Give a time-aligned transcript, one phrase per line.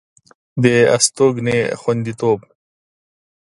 [0.63, 2.39] د استوګنې خوندیتوب